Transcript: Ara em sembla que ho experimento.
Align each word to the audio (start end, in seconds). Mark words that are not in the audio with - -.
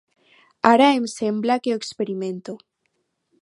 Ara 0.69 0.87
em 1.01 1.05
sembla 1.13 1.59
que 1.67 1.75
ho 1.75 1.79
experimento. 1.83 2.57